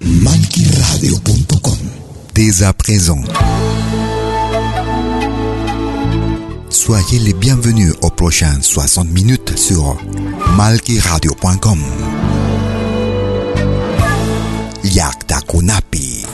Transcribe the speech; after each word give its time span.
Malkiradio.com 0.00 1.76
Dès 2.34 2.62
à 2.62 2.72
présent. 2.72 3.20
Soyez 6.70 7.18
les 7.18 7.32
bienvenus 7.32 7.92
aux 8.02 8.10
prochaines 8.10 8.62
60 8.62 9.08
minutes 9.10 9.58
sur 9.58 9.96
malkiradio.com. 10.56 11.80
Yakta 14.84 15.40
Kunapi. 15.48 16.24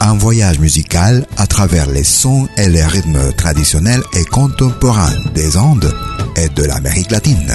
Un 0.00 0.14
voyage 0.14 0.58
musical 0.58 1.26
à 1.36 1.46
travers 1.46 1.90
les 1.90 2.04
sons 2.04 2.48
et 2.56 2.68
les 2.68 2.84
rythmes 2.84 3.32
traditionnels 3.36 4.02
et 4.14 4.24
contemporains 4.24 5.12
des 5.34 5.58
Andes 5.58 5.94
et 6.36 6.48
de 6.48 6.64
l'Amérique 6.64 7.10
latine. 7.10 7.54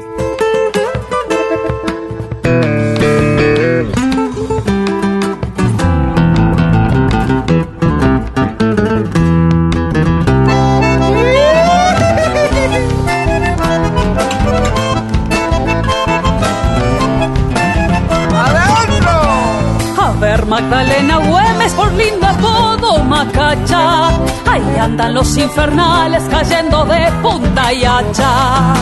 Magdalena 20.71 21.17
Güemes, 21.17 21.73
por 21.73 21.91
lindo 21.91 22.25
apodo 22.25 23.03
Macacha. 23.03 24.07
Ahí 24.49 24.77
andan 24.79 25.13
los 25.15 25.35
infernales 25.35 26.23
cayendo 26.31 26.85
de 26.85 27.11
punta 27.21 27.73
y 27.73 27.83
hacha. 27.83 28.73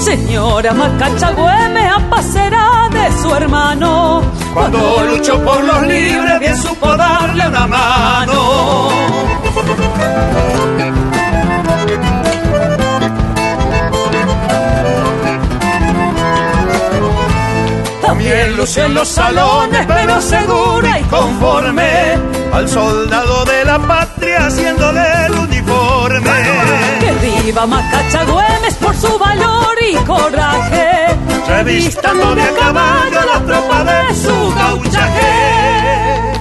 Señora 0.00 0.74
Macacha 0.74 1.30
Güemes, 1.30 1.92
apacera 1.96 2.90
de 2.92 3.22
su 3.22 3.34
hermano. 3.34 4.20
Cuando 4.52 5.02
luchó 5.08 5.42
por 5.42 5.64
los 5.64 5.82
libres, 5.86 6.40
bien 6.40 6.56
supo 6.58 6.94
darle 6.94 7.48
una 7.48 7.66
mano. 7.66 8.42
También 18.12 18.58
lució 18.58 18.84
en 18.84 18.92
los 18.92 19.08
salones, 19.08 19.86
pero 19.86 20.20
segura 20.20 21.00
y 21.00 21.02
conforme 21.04 22.18
al 22.52 22.68
soldado 22.68 23.42
de 23.46 23.64
la 23.64 23.78
patria 23.78 24.48
haciendo 24.48 24.92
del 24.92 25.32
uniforme. 25.32 26.30
Que 27.00 27.42
viva 27.42 27.66
Macacha 27.66 28.24
Güemes 28.24 28.74
por 28.74 28.94
su 28.94 29.18
valor 29.18 29.74
y 29.90 29.94
coraje. 30.04 31.16
Revistando 31.48 32.34
de 32.34 32.42
a 32.42 32.52
caballo 32.52 33.20
la 33.32 33.40
tropa 33.46 33.84
de 33.84 34.14
su 34.14 34.54
gauchaje. 34.56 36.32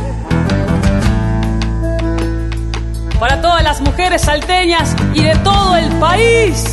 Para 3.17 3.41
todas 3.41 3.63
las 3.63 3.79
mujeres 3.79 4.21
salteñas 4.23 4.93
y 5.13 5.23
de 5.23 5.35
todo 5.37 5.77
el 5.77 5.89
país. 6.01 6.65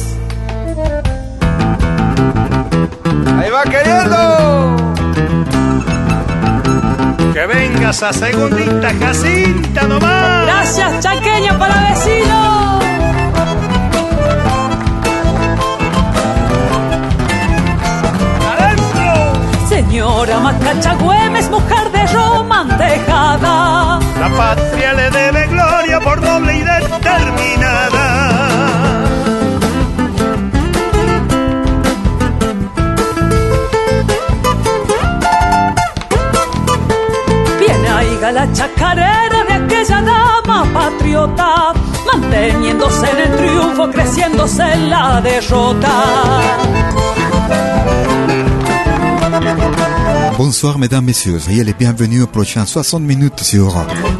Ahí 3.38 3.50
va 3.50 3.62
queriendo. 3.62 4.88
Que 7.38 7.47
vengas 7.47 8.03
a 8.03 8.10
segundita 8.12 8.91
Jacinta 8.99 9.84
nomás. 9.84 10.44
Gracias, 10.44 10.99
chaqueña 10.99 11.56
para 11.56 11.88
vecino. 11.88 12.81
Adentro. 18.50 19.69
Señora 19.69 20.41
Macacha 20.41 20.94
Güemes, 20.94 21.48
mujer 21.48 21.93
de 21.93 22.06
Roma 22.09 22.65
dejada. 22.77 24.00
La 24.19 24.28
patria 24.37 24.94
le 24.94 25.09
debe 25.09 25.47
gloria 25.47 26.00
por 26.00 26.21
doble 26.21 26.56
y 26.56 26.65
determinada. 26.65 28.97
Bonsoir 50.36 50.78
mesdames, 50.78 51.04
messieurs. 51.04 51.38
Soyez 51.41 51.64
les 51.64 51.72
bienvenus 51.72 52.22
aux 52.22 52.26
prochaines 52.26 52.66
60 52.66 53.03
minutes 53.03 53.41
sur 53.41 53.75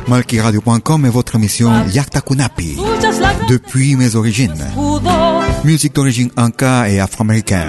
malkiradio.com 0.09 1.07
et 1.07 1.11
votre 1.11 1.37
émission 1.37 1.71
Yakta 1.93 2.21
Kunapi. 2.21 2.77
Depuis 3.49 3.97
mes 3.97 4.17
origines. 4.17 4.65
Musique 5.65 5.95
d'origine 5.95 6.31
inca 6.37 6.89
et 6.89 7.01
afro-américaine. 7.01 7.69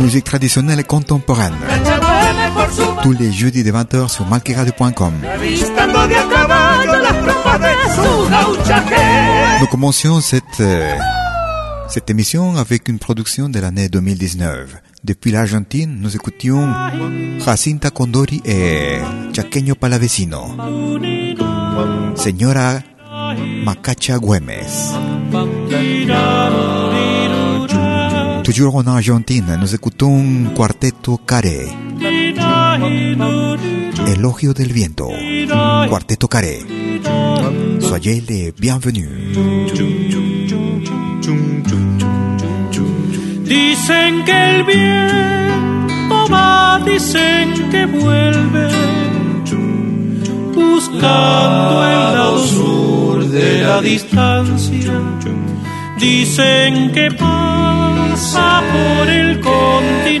Musique 0.00 0.24
traditionnelle 0.24 0.80
et 0.80 0.84
contemporaine. 0.84 1.54
Tous 3.02 3.12
les 3.12 3.32
jeudis 3.32 3.64
de 3.64 3.72
20h 3.72 4.08
sur 4.08 4.26
gauchaje. 4.26 4.72
Nous 9.60 9.66
commencions 9.66 10.20
cette, 10.20 10.44
euh, 10.60 10.94
cette 11.88 12.10
émission 12.10 12.56
avec 12.56 12.88
une 12.88 12.98
production 12.98 13.48
de 13.48 13.58
l'année 13.58 13.88
2019. 13.88 14.76
Depuis 15.02 15.30
l'Argentine, 15.30 15.98
nous 16.00 16.14
écoutions 16.14 16.68
Jacinta 17.44 17.90
Condori 17.90 18.42
et 18.44 18.98
Chaqueño 19.34 19.74
Palavecino. 19.74 20.56
Señora 22.16 22.80
Macacha 23.64 24.18
Güemes. 24.18 24.60
Toujours 28.44 28.76
en 28.76 28.86
Argentine, 28.86 29.56
nous 29.60 29.74
écoutons 29.74 30.22
Cuarteto 30.54 31.18
Care. 31.26 31.89
Elogio 34.06 34.54
del 34.54 34.72
viento. 34.72 35.08
Cuarteto 35.88 36.28
Care. 36.28 36.60
Soyez 37.80 38.28
les 38.28 38.54
bienvenus. 38.54 39.08
Dicen 43.44 44.24
que 44.24 44.50
el 44.50 44.64
viento 44.64 46.28
va, 46.32 46.80
dicen 46.84 47.70
que 47.70 47.86
vuelve, 47.86 48.68
buscando 50.54 51.84
el 51.84 52.14
lado 52.14 52.46
sur 52.46 53.24
de 53.26 53.62
la 53.62 53.80
distancia. 53.80 54.92
Dicen 55.98 56.92
que 56.92 57.10
pasa 57.10 58.62
por 58.72 59.08
el 59.08 59.40
continente, 59.40 60.20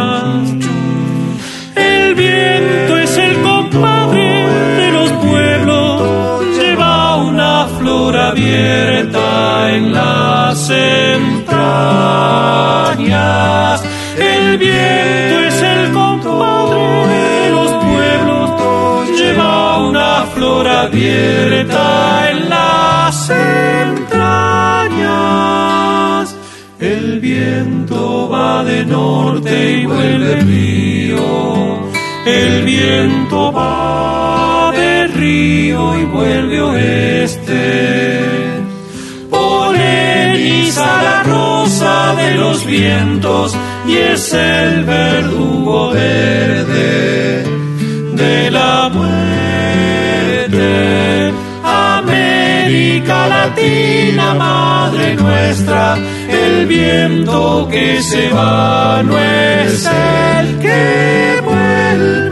El 2.21 2.27
viento 2.27 2.97
es 2.97 3.17
el 3.17 3.41
compadre 3.41 4.45
de 4.77 4.91
los 4.91 5.11
pueblos, 5.13 6.45
lleva 6.55 7.15
una 7.15 7.65
flor 7.79 8.15
abierta 8.15 9.71
en 9.71 9.91
las 9.91 10.69
entrañas. 10.69 11.41
El 14.19 14.59
viento 14.59 15.39
es 15.49 15.61
el 15.63 15.91
compadre 15.91 17.17
de 17.41 17.49
los 17.49 17.71
pueblos, 17.85 19.09
lleva 19.19 19.79
una 19.79 20.25
flor 20.35 20.67
abierta 20.67 22.29
en 22.29 22.49
las 22.49 23.29
entrañas. 23.31 24.21
El 26.79 27.19
viento 27.19 28.29
va 28.29 28.63
de 28.63 28.85
norte 28.85 29.79
y 29.79 29.85
vuelve 29.87 30.35
río. 30.41 31.90
El 32.25 32.63
viento 32.63 33.51
va 33.51 34.71
de 34.73 35.07
río 35.07 35.97
y 35.97 36.03
vuelve 36.05 36.61
oeste. 36.61 38.19
Poleniza 39.29 40.85
la 41.01 41.23
rosa 41.23 42.15
de 42.15 42.35
los 42.35 42.65
vientos 42.65 43.55
y 43.87 43.97
es 43.97 44.33
el 44.33 44.83
verdugo 44.83 45.89
verde 45.89 47.43
de 48.13 48.51
la 48.51 48.89
muerte. 48.93 49.11
América 51.63 53.27
Latina, 53.27 54.35
Madre 54.35 55.15
nuestra, 55.15 55.97
el 56.45 56.65
viento 56.65 57.67
que 57.69 58.01
se 58.01 58.29
va 58.29 59.03
no 59.03 59.17
es 59.17 59.85
el 59.85 60.59
que 60.59 61.41
vuelve. 61.43 62.31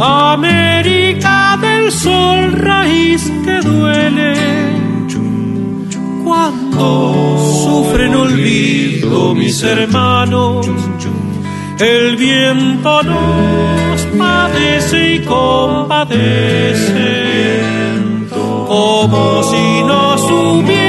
América 0.00 1.58
del 1.60 1.90
sol, 1.90 2.52
raíz 2.52 3.32
que 3.44 3.60
duele 3.60 4.34
cuando 6.24 7.38
sufren 7.64 8.14
olvido 8.14 9.34
mis 9.34 9.62
hermanos. 9.62 10.68
El 11.78 12.16
viento 12.16 13.02
nos 13.02 14.02
padece 14.18 15.14
y 15.14 15.18
compadece, 15.20 16.72
como 18.30 19.42
si 19.44 19.82
nos 19.84 20.22
hubiera 20.30 20.87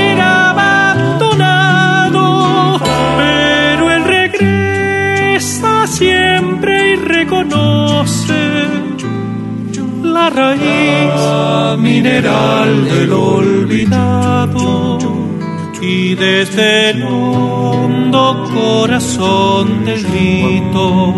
la 10.14 10.30
raíz 10.30 11.80
mineral 11.80 12.86
del 12.86 13.12
olvidado 13.14 14.98
y 15.82 16.16
desde 16.16 16.90
el 16.92 17.04
hondo 17.04 18.44
corazón 18.54 19.86
del 19.86 20.04
grito 20.04 21.16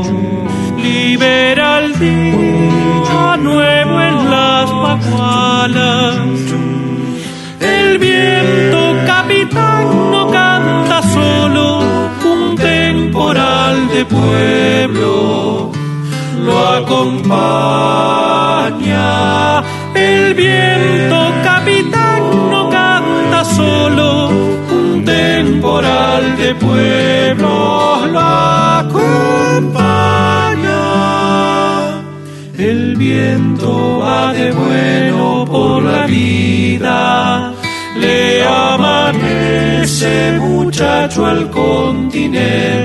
libera 0.77 1.79
el 1.79 1.99
día 1.99 3.37
nuevo 3.37 4.01
en 4.01 4.29
las 4.29 4.71
magualas. 4.85 6.15
El 7.59 7.97
viento 7.97 8.95
capitán 9.05 10.11
no 10.11 10.29
canta 10.31 11.01
solo, 11.01 11.79
un 12.33 12.55
temporal 12.55 13.87
de 13.89 14.05
pueblo 14.05 15.70
lo 16.45 16.57
acompaña. 16.79 18.01
El 19.93 20.33
viento 20.33 21.33
capitán 21.43 22.49
no 22.49 22.69
canta 22.69 23.45
solo, 23.45 24.29
temporal 25.05 26.37
de 26.37 26.55
pueblo 26.55 28.07
lo 28.07 28.19
acompaña. 28.19 29.21
El 32.57 32.95
viento 32.95 33.99
va 33.99 34.33
de 34.33 34.51
bueno 34.51 35.45
por 35.45 35.83
la 35.83 36.05
vida, 36.05 37.53
le 37.99 38.43
amanece 38.43 40.39
muchacho 40.39 41.25
al 41.25 41.49
continente. 41.49 42.81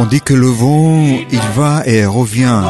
On 0.00 0.04
dit 0.04 0.20
que 0.20 0.32
le 0.32 0.46
vent, 0.46 1.02
il 1.30 1.40
va 1.56 1.82
et 1.84 2.06
revient 2.06 2.62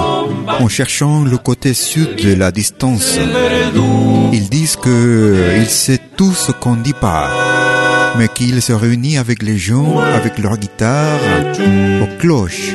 en 0.58 0.68
cherchant 0.68 1.22
le 1.22 1.36
côté 1.36 1.74
sud 1.74 2.16
de 2.16 2.34
la 2.34 2.50
distance. 2.50 3.18
Ils 4.32 4.48
disent 4.48 4.76
que 4.76 5.56
il 5.58 5.68
sait 5.68 6.00
tout 6.16 6.32
ce 6.32 6.52
qu'on 6.52 6.76
dit 6.76 6.94
pas, 6.94 7.28
mais 8.18 8.28
qu'il 8.28 8.60
se 8.60 8.72
réunit 8.72 9.16
avec 9.16 9.42
les 9.42 9.56
gens, 9.58 9.98
avec 9.98 10.38
leur 10.38 10.56
guitare, 10.56 11.20
aux 12.02 12.18
cloches. 12.18 12.72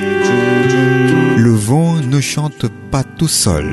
Le 1.37 1.51
vent 1.51 1.95
ne 1.95 2.21
chante 2.21 2.67
pas 2.89 3.03
tout 3.03 3.27
seul. 3.27 3.67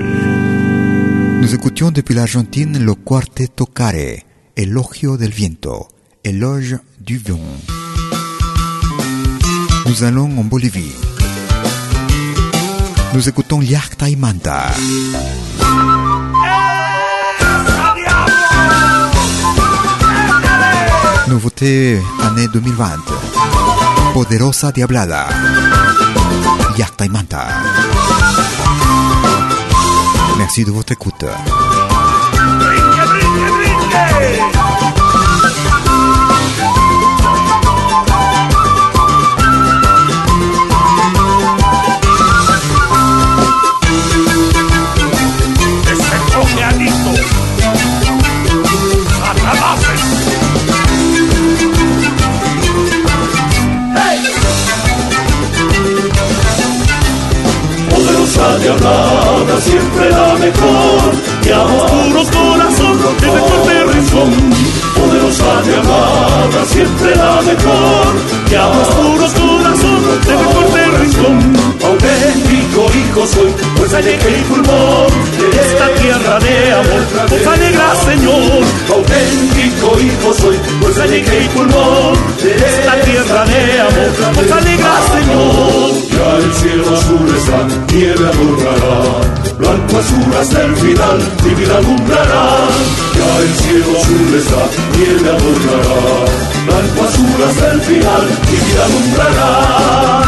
Nous 1.41 1.55
écoutions 1.55 1.91
depuis 1.91 2.15
l'Argentine 2.15 2.85
le 2.85 2.95
Quarteto 2.95 3.67
Care, 3.67 4.25
Elogio 4.57 5.17
del 5.17 5.31
Viento. 5.31 5.87
éloge 6.25 6.77
du 7.01 7.19
vent. 7.19 7.39
Nous 9.87 10.05
allons 10.05 10.31
en 10.39 10.45
Bolivie. 10.45 10.93
Nous 13.15 13.29
écoutons 13.29 13.61
Liakta 13.61 14.09
y 14.09 14.17
Manta. 14.17 14.71
Nouveauté 21.31 22.03
année 22.23 22.49
2020. 22.53 22.87
Poderosa 24.13 24.73
Diablada. 24.73 25.29
Liakta 26.77 27.07
y 27.07 27.09
Manta. 27.09 27.47
Merci 30.39 30.65
de 30.65 30.73
votre 30.73 30.93
écoute. 30.93 31.25
diablada 58.61 59.61
siempre 59.61 60.11
la 60.11 60.35
mejor. 60.35 61.13
Y 61.45 61.51
a 61.51 61.63
oscuro 61.63 62.23
corazón, 62.31 62.99
el 63.23 63.33
mejor 63.33 63.67
de 63.67 63.85
razón 63.85 64.80
nada 67.17 67.43
mejor 67.43 68.15
que 68.49 68.57
a 68.57 68.67
los 68.67 68.89
puros 68.89 69.33
corazón 69.33 70.03
de 70.27 70.37
mejor 70.37 71.01
rincón. 71.01 71.53
Auténtico 71.83 72.87
hijo 72.99 73.27
soy, 73.27 73.55
pues 73.77 73.95
alegre 73.95 74.39
y 74.39 74.43
pulmón 74.43 75.09
de 75.39 75.61
esta 75.61 75.89
tierra 76.01 76.39
de 76.41 76.73
amor, 76.73 77.03
pues 77.29 77.47
alegra 77.47 77.95
Señor. 78.05 78.65
Auténtico 78.91 80.01
hijo 80.01 80.35
soy, 80.35 80.57
pues 80.81 80.99
alegre 80.99 81.45
y 81.45 81.49
pulmón 81.49 82.15
de 82.43 82.55
esta 82.55 83.01
tierra 83.03 83.45
de 83.47 83.81
amor, 83.81 84.35
pues 84.35 84.53
alegra 84.53 84.95
Señor. 85.15 85.91
Ya 86.11 86.37
el 86.37 86.55
cielo 86.55 86.97
azul 86.97 87.29
está, 87.37 87.95
nieve 87.95 88.29
adornará 88.29 89.40
blanco 89.61 89.99
azul 89.99 90.35
hasta 90.41 90.65
el 90.65 90.77
final, 90.77 91.19
mi 91.45 91.55
vida 91.55 91.77
alumbrará. 91.77 92.45
Ya 93.17 93.31
el 93.45 93.55
cielo 93.63 93.99
azul 94.01 94.35
está, 94.41 94.63
nieve 94.97 95.29
adornará. 95.37 96.01
Blanco 96.67 96.99
azul 97.09 97.43
hasta 97.49 97.73
el 97.73 97.81
final, 97.83 98.25
mi 98.51 98.59
vida 98.67 98.85
alumbrará. 98.89 100.21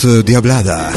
Puissante 0.00 0.24
Diablada. 0.24 0.90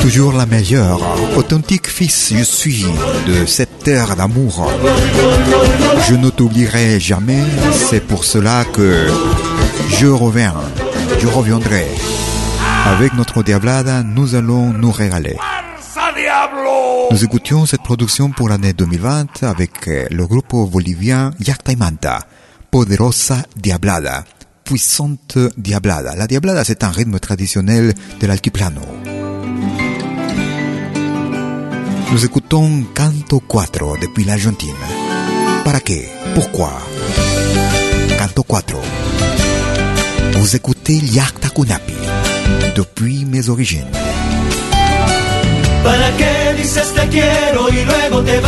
Toujours 0.00 0.32
la 0.32 0.46
meilleure, 0.46 1.00
authentique 1.36 1.86
fils 1.88 2.32
je 2.36 2.42
suis 2.42 2.84
de 3.26 3.46
cette 3.46 3.78
terre 3.80 4.16
d'amour. 4.16 4.70
Je 6.08 6.14
ne 6.14 6.30
t'oublierai 6.30 7.00
jamais, 7.00 7.42
c'est 7.72 8.00
pour 8.00 8.24
cela 8.24 8.64
que 8.72 9.06
je 9.90 10.06
reviens, 10.06 10.54
je 11.18 11.26
reviendrai. 11.26 11.86
Avec 12.86 13.14
notre 13.14 13.42
Diablada, 13.42 14.02
nous 14.02 14.34
allons 14.34 14.72
nous 14.72 14.90
régaler. 14.92 15.36
Nous 17.10 17.24
écoutions 17.24 17.66
cette 17.66 17.82
production 17.82 18.30
pour 18.30 18.48
l'année 18.48 18.72
2020 18.72 19.42
avec 19.44 19.88
euh, 19.88 20.06
le 20.10 20.26
groupe 20.26 20.54
bolivien 20.70 21.30
Yacta 21.40 21.72
y 21.72 21.76
Manta, 21.76 22.20
Poderosa 22.70 23.38
Diablada, 23.56 24.24
puissante 24.64 25.38
Diablada. 25.56 26.16
La 26.16 26.26
Diablada, 26.26 26.64
c'est 26.64 26.82
un 26.82 26.90
rythme 26.90 27.18
traditionnel 27.18 27.94
de 28.20 28.26
l'altiplano. 28.26 28.80
Nous 32.10 32.24
écoutons 32.24 32.84
Canto 32.94 33.40
4 33.40 33.98
depuis 34.00 34.24
l'Argentine. 34.24 34.74
¿Para 35.64 35.80
qué? 35.80 36.08
Pourquoi? 36.34 36.72
Canto 38.18 38.42
4. 38.42 38.76
Vous 40.34 40.56
écoutez 40.56 40.98
Yacta 40.98 41.50
Kunapi 41.50 41.94
depuis 42.74 43.24
mes 43.24 43.48
origines. 43.48 43.90
¿Para 45.82 46.10
dices 46.56 46.94
te 46.94 47.08
quiero 47.08 47.68
y 47.68 47.84
luego 47.84 48.22
te 48.22 48.40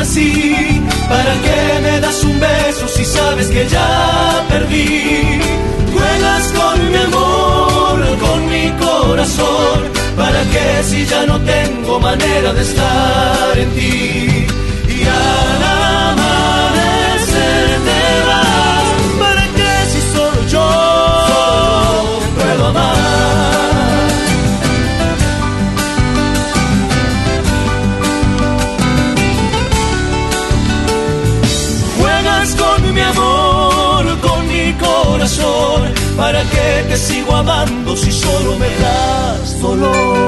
así? 0.00 0.77
¿Para 1.08 1.32
qué 1.44 1.80
me 1.82 2.00
das 2.00 2.22
un 2.24 2.38
beso 2.38 2.86
si 2.88 3.04
sabes 3.04 3.48
que 3.48 3.66
ya 3.66 4.44
perdí? 4.48 5.40
Juegas 5.92 6.52
con 6.58 6.90
mi 6.90 6.96
amor, 6.96 8.18
con 8.18 8.48
mi 8.52 8.70
corazón. 8.84 9.78
¿Para 10.16 10.42
qué 10.52 10.82
si 10.84 11.06
ya 11.06 11.24
no 11.26 11.40
tengo 11.40 11.98
manera 12.00 12.52
de 12.52 12.62
estar 12.62 13.58
en 13.58 13.70
ti? 13.70 14.46
Y 14.96 15.02
amanecer 15.02 15.67
¿Para 36.50 36.82
qué 36.82 36.88
te 36.88 36.96
sigo 36.96 37.34
amando 37.34 37.96
si 37.96 38.12
solo 38.12 38.56
me 38.58 38.68
das 38.80 39.60
dolor? 39.60 40.27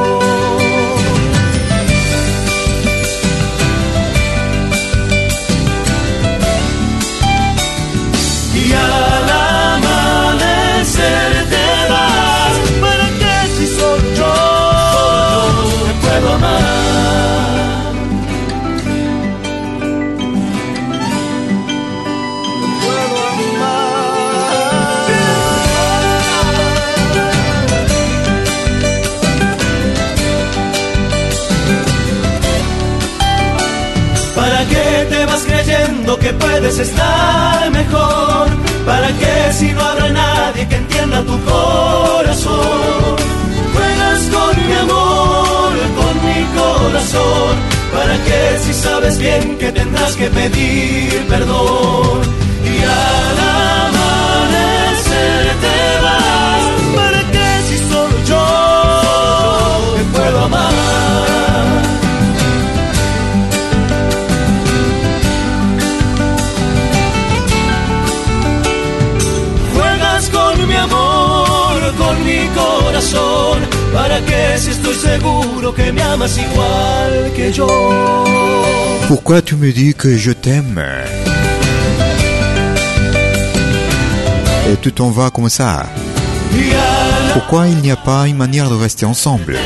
Sabes 49.11 49.19
bien 49.19 49.59
que 49.59 49.73
tendrás 49.73 50.17
que 50.17 50.29
pedir 50.29 51.27
perdón? 51.29 52.40
Pourquoi 79.09 79.43
tu 79.43 79.57
me 79.57 79.73
dis 79.73 79.95
que 79.95 80.17
je 80.17 80.33
t'aime? 80.33 80.83
Et 84.71 84.77
tu 84.81 84.93
t'en 84.93 85.11
vas 85.11 85.31
comme 85.31 85.49
ça? 85.49 85.87
Pourquoi 87.33 87.69
il 87.69 87.77
n'y 87.79 87.91
a 87.91 87.97
pas 87.97 88.29
une 88.29 88.37
manière 88.37 88.71
de 88.71 88.75
rester 88.77 89.07
ensemble? 89.07 89.59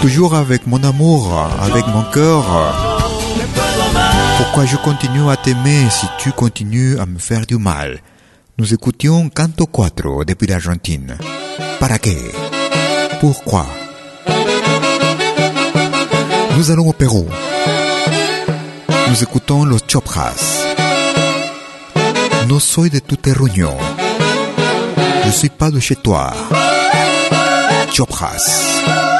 Toujours 0.00 0.34
avec 0.34 0.66
mon 0.66 0.82
amour, 0.84 1.48
avec 1.60 1.86
mon 1.88 2.02
cœur. 2.02 2.44
Pourquoi 4.38 4.64
je 4.64 4.76
continue 4.76 5.28
à 5.30 5.36
t'aimer 5.36 5.86
si 5.90 6.06
tu 6.18 6.32
continues 6.32 6.98
à 6.98 7.06
me 7.06 7.18
faire 7.18 7.46
du 7.46 7.58
mal? 7.58 8.00
Nous 8.58 8.74
écoutions 8.74 9.28
Canto 9.28 9.66
4 9.66 10.24
depuis 10.24 10.46
l'Argentine. 10.48 11.16
¿Para 11.78 11.98
qué? 11.98 12.16
Pourquoi? 13.20 13.66
Nous 16.58 16.72
allons 16.72 16.88
au 16.88 16.92
Pérou. 16.92 17.24
Nous 19.08 19.22
écoutons 19.22 19.64
los 19.64 19.78
Chopras. 19.86 20.66
No 22.48 22.58
soy 22.58 22.90
de 22.90 22.98
tu 22.98 23.16
terruño. 23.16 23.70
Je 25.24 25.30
suis 25.30 25.50
pas 25.50 25.70
de 25.70 25.78
chez 25.78 25.94
toi. 25.94 26.32
Chopras. 27.92 29.17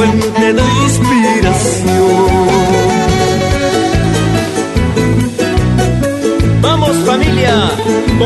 Fuente 0.00 0.52
de 0.54 0.62
inspiración. 0.84 1.90
Vamos 6.62 6.96
familia, 7.04 7.70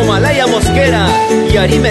Malaya 0.06 0.46
Mosquera 0.46 1.08
y 1.52 1.56
Arime 1.56 1.90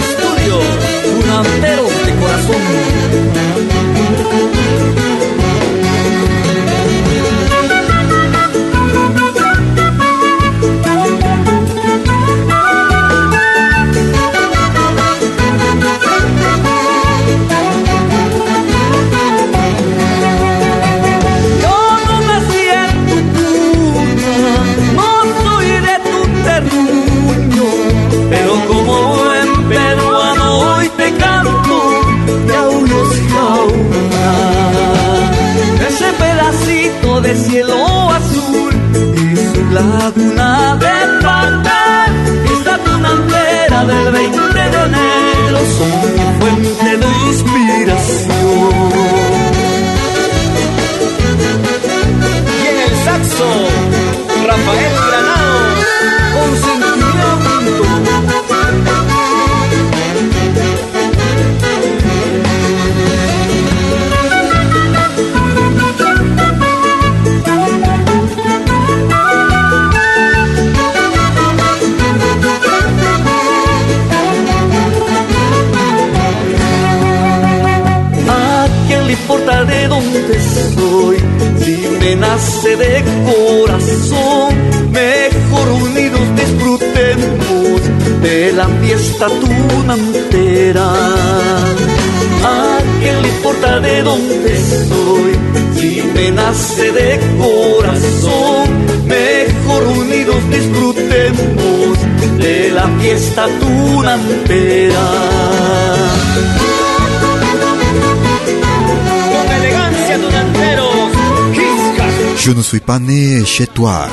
Je 112.46 112.52
ne 112.52 112.62
suis 112.62 112.82
pas 112.82 113.00
né 113.00 113.46
chez 113.46 113.68
toi. 113.68 114.08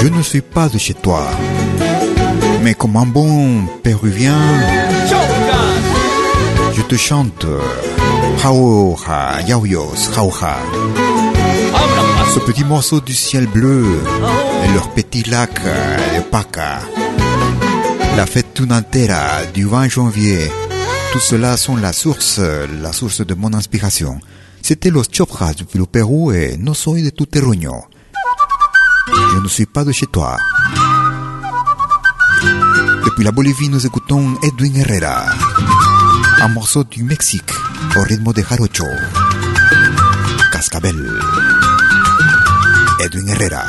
Je 0.00 0.06
ne 0.06 0.22
suis 0.22 0.40
pas 0.40 0.68
de 0.68 0.78
chez 0.78 0.94
toi. 0.94 1.26
Mais 2.62 2.74
comme 2.74 2.96
un 2.96 3.06
bon 3.06 3.66
péruvien, 3.82 4.38
je 6.74 6.82
te 6.82 6.94
chante 6.94 7.44
Haoha, 8.44 9.40
Yaoyos, 9.48 10.10
Haoha. 10.16 10.56
Ce 12.32 12.38
petit 12.38 12.64
morceau 12.64 13.00
du 13.00 13.14
ciel 13.14 13.46
bleu 13.46 13.84
et 14.64 14.72
leur 14.72 14.88
petit 14.90 15.24
lac, 15.24 15.60
le 16.14 16.22
Paca. 16.22 16.78
La 18.16 18.24
fête 18.24 18.54
tunantera 18.54 19.44
du 19.52 19.66
20 19.66 19.88
janvier. 19.90 20.50
Tout 21.12 21.20
cela 21.20 21.58
sont 21.58 21.76
la 21.76 21.92
source, 21.92 22.38
la 22.38 22.92
source 22.92 23.20
de 23.20 23.34
mon 23.34 23.52
inspiration. 23.52 24.18
C'était 24.62 24.88
los 24.88 25.04
Chopras 25.12 25.52
du 25.52 25.64
Pérou 25.86 26.32
et 26.32 26.56
no 26.56 26.72
soy 26.72 27.02
de 27.02 27.10
tu 27.10 27.26
terruño. 27.26 27.84
Je 29.32 29.38
ne 29.38 29.48
suis 29.48 29.66
pas 29.66 29.84
de 29.84 29.92
chez 29.92 30.06
toi. 30.06 30.38
Depuis 33.04 33.22
la 33.22 33.32
Bolivie, 33.32 33.68
nous 33.68 33.84
écoutons 33.84 34.34
Edwin 34.42 34.76
Herrera, 34.76 35.26
un 36.40 36.48
morceau 36.48 36.84
du 36.84 37.02
Mexique 37.02 37.52
au 37.96 38.02
rythme 38.02 38.32
de 38.32 38.42
jarocho. 38.42 38.86
Cascabel. 40.50 41.20
Edwin 43.04 43.28
Herrera. 43.28 43.66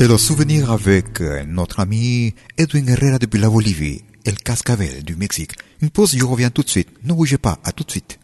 C'était 0.00 0.12
le 0.12 0.16
souvenir 0.16 0.70
avec 0.70 1.20
euh, 1.20 1.44
notre 1.46 1.80
ami 1.80 2.32
Edwin 2.56 2.88
Herrera 2.88 3.18
depuis 3.18 3.38
la 3.38 3.50
Bolivie, 3.50 4.02
El 4.24 4.38
Cascabel 4.38 5.04
du 5.04 5.14
Mexique. 5.14 5.52
Une 5.82 5.90
pause, 5.90 6.16
je 6.16 6.24
reviens 6.24 6.48
tout 6.48 6.62
de 6.62 6.70
suite. 6.70 6.88
Ne 7.04 7.12
bougez 7.12 7.36
pas, 7.36 7.58
à 7.64 7.72
tout 7.72 7.84
de 7.84 7.90
suite. 7.90 8.18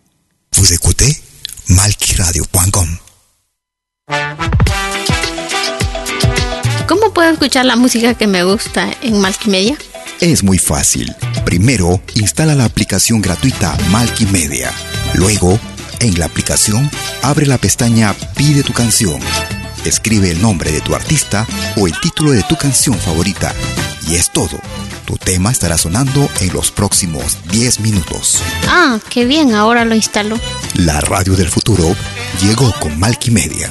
Vous 0.54 0.72
écoutez 0.72 1.14
malquiradio.com. 1.68 2.86
¿Cómo 6.88 7.12
puedo 7.12 7.30
escuchar 7.30 7.66
la 7.66 7.76
música 7.76 8.14
que 8.14 8.26
me 8.26 8.42
gusta 8.42 8.88
en 9.02 9.20
Malkimedia? 9.20 9.76
Es 10.22 10.42
muy 10.42 10.56
fácil. 10.56 11.14
Primero, 11.44 12.00
instala 12.14 12.54
la 12.54 12.64
aplicación 12.64 13.20
gratuita 13.20 13.76
Malkimedia. 13.90 14.72
Luego, 15.12 15.60
en 16.00 16.18
la 16.18 16.24
aplicación, 16.24 16.90
abre 17.22 17.44
la 17.44 17.58
pestaña 17.58 18.14
Pide 18.34 18.62
tu 18.62 18.72
canción. 18.72 19.20
Escribe 19.86 20.32
el 20.32 20.42
nombre 20.42 20.72
de 20.72 20.80
tu 20.80 20.96
artista 20.96 21.46
o 21.76 21.86
el 21.86 21.92
título 22.00 22.32
de 22.32 22.42
tu 22.42 22.56
canción 22.56 22.98
favorita. 22.98 23.54
Y 24.08 24.16
es 24.16 24.32
todo. 24.32 24.58
Tu 25.04 25.16
tema 25.16 25.52
estará 25.52 25.78
sonando 25.78 26.28
en 26.40 26.52
los 26.52 26.72
próximos 26.72 27.38
10 27.52 27.78
minutos. 27.80 28.42
Ah, 28.66 28.98
qué 29.08 29.24
bien, 29.26 29.54
ahora 29.54 29.84
lo 29.84 29.94
instalo. 29.94 30.40
La 30.74 31.00
radio 31.00 31.36
del 31.36 31.48
futuro 31.48 31.94
llegó 32.42 32.72
con 32.80 32.98
Malkimedia. 32.98 33.70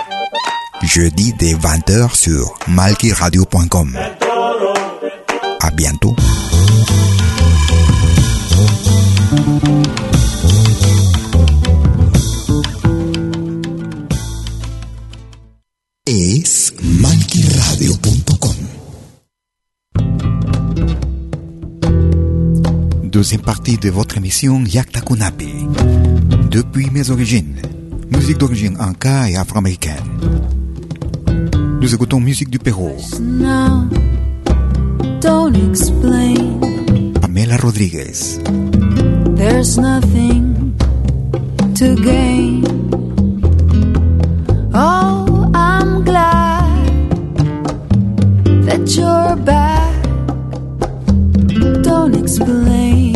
Jeudi 0.83 1.33
dès 1.37 1.53
20h 1.53 2.15
sur 2.15 2.57
malkiradio.com. 2.67 3.97
À 5.59 5.69
bientôt. 5.71 6.15
Es 16.07 16.73
malkiradio.com. 16.81 18.55
Deuxième 23.03 23.41
partie 23.41 23.77
de 23.77 23.89
votre 23.91 24.17
émission 24.17 24.63
Yakta 24.63 25.01
Kunapi. 25.01 25.53
Depuis 26.49 26.89
mes 26.89 27.11
origines, 27.11 27.61
musique 28.11 28.39
d'origine 28.39 28.77
inca 28.79 29.29
et 29.29 29.35
afro-américaine. 29.35 30.50
Nous 31.81 31.95
écoutons 31.95 32.19
musique 32.19 32.51
du 32.51 32.59
Pérou. 32.59 32.95
Now, 33.19 33.87
don't 35.19 35.55
explain. 35.55 36.59
Pamela 37.19 37.57
Rodríguez. 37.57 38.37
There's 39.35 39.79
nothing 39.79 40.75
to 41.73 41.95
gain. 41.95 42.63
Oh, 44.75 45.49
I'm 45.55 46.03
glad 46.03 46.85
that 48.65 48.95
you're 48.95 49.35
back. 49.37 50.03
Don't 51.81 52.15
explain. 52.15 53.10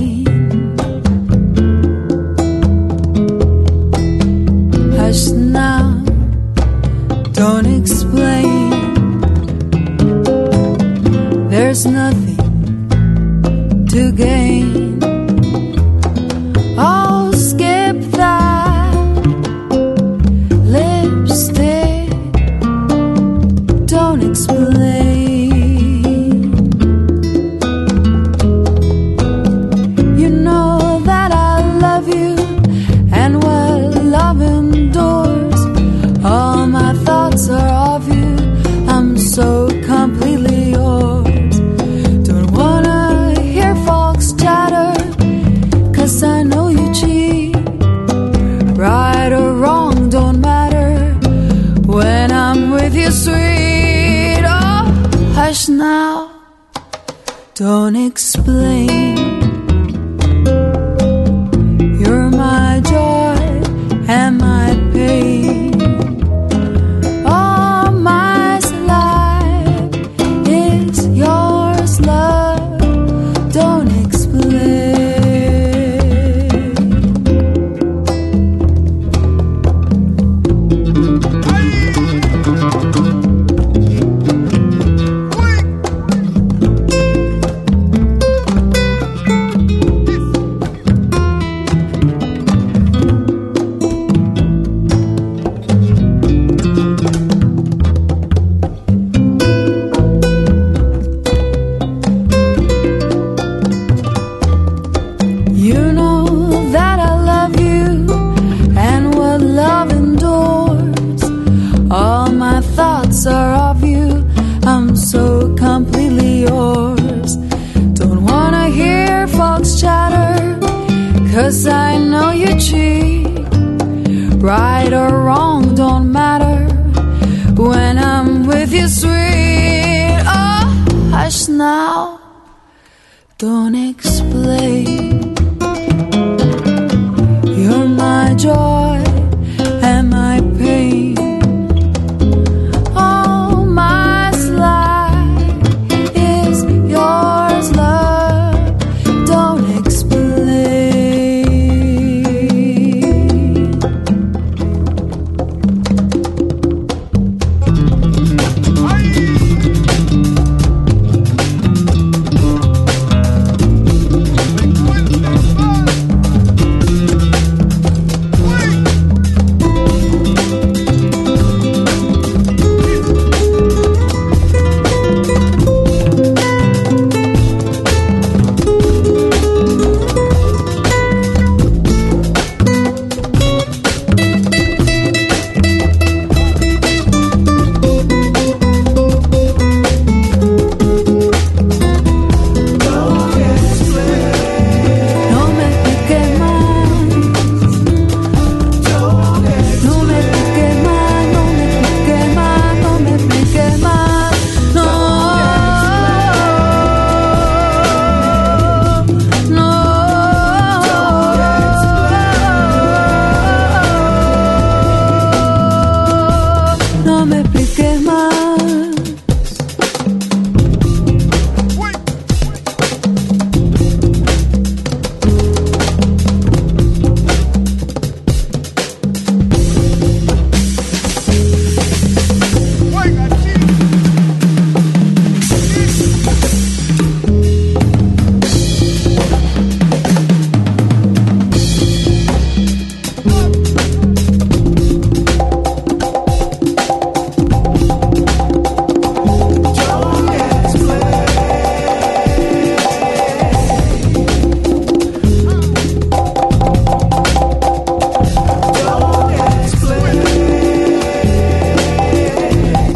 안아줘. 138.35 138.74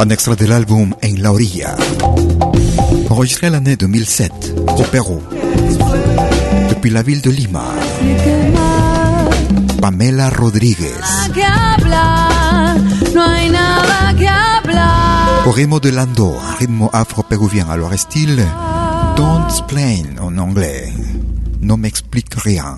Un 0.01 0.09
extrait 0.11 0.37
de 0.37 0.45
l'album 0.45 0.95
En 1.03 1.21
la 1.21 1.33
orilla. 1.33 1.75
Enregistré 3.09 3.49
l'année 3.49 3.75
2007 3.75 4.31
au 4.77 4.83
Pérou. 4.83 5.21
Depuis 6.69 6.89
la 6.89 7.01
ville 7.01 7.19
de 7.19 7.29
Lima. 7.29 7.65
Pamela 9.81 10.29
Rodríguez. 10.29 10.87
Au 15.45 15.51
ritmo 15.51 15.81
de 15.81 15.89
Lando, 15.89 16.33
ritmo 16.59 16.89
afro-péruvien 16.93 17.67
à 17.69 17.97
style. 17.97 18.41
Don't 19.17 19.47
explain 19.49 20.17
en 20.21 20.37
anglais? 20.37 20.93
Ne 21.59 21.75
m'explique 21.75 22.35
rien. 22.35 22.77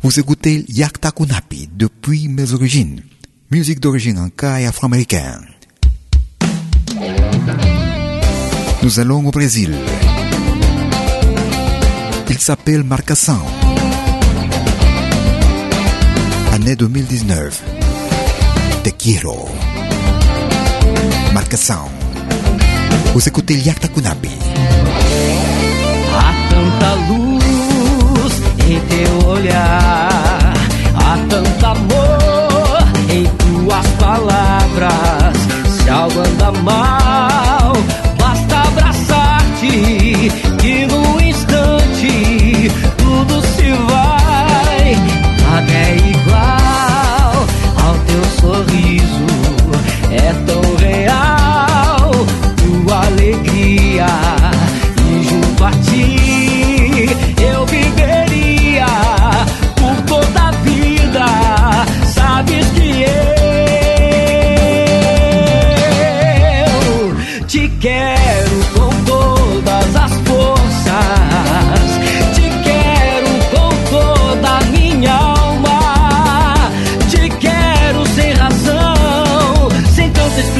Vous 0.00 0.18
écoutez 0.18 0.64
Yakta 0.68 1.10
Kunapi 1.10 1.68
depuis 1.76 2.28
mes 2.28 2.54
origines. 2.54 3.02
Musique 3.50 3.80
d'origine 3.80 4.18
anka 4.18 4.58
et 4.58 4.66
afro-américaine. 4.66 5.55
Nous 8.82 9.00
allons 9.00 9.26
au 9.26 9.30
Brésil. 9.30 9.74
Il 12.28 12.38
s'appelle 12.38 12.84
Marcação. 12.84 13.40
Année 16.52 16.76
2019. 16.76 17.62
Te 18.82 18.90
quiero. 18.90 19.48
Marcação. 21.32 21.88
Vous 23.14 23.26
écoutez 23.26 23.56
Yakta 23.56 23.88
Kunapi. 23.88 24.28
Há 26.18 26.32
tanta 26.50 26.94
luz 27.08 28.32
em 28.68 28.80
teu 28.90 29.28
olhar, 29.30 30.54
há 30.94 31.16
tanto 31.30 31.66
amor 31.66 32.78
em 33.08 33.24
tuas 33.38 33.86
palavras. 33.98 35.36
Se 35.78 35.88
algo 35.88 36.20
anda 36.20 36.52
mal, 36.60 37.05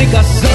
explicação. 0.07 0.46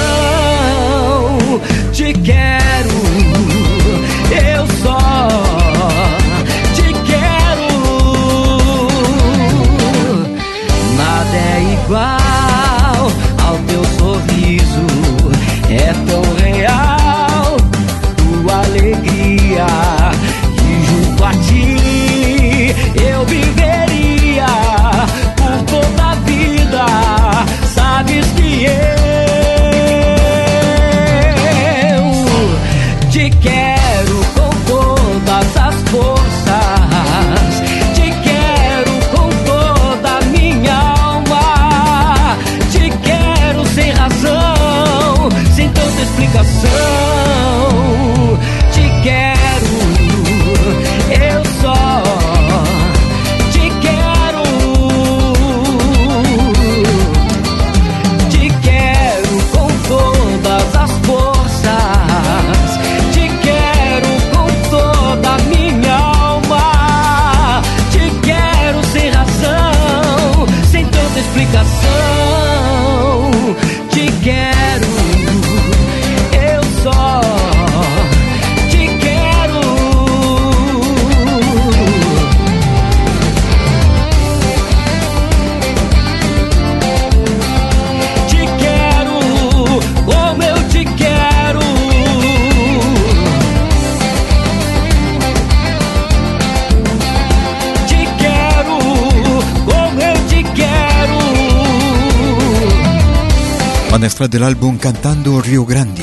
De 104.31 104.37
l'album 104.37 104.77
Cantando 104.77 105.41
Rio 105.41 105.65
Grande, 105.65 105.99